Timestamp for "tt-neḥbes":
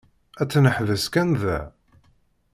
0.49-1.05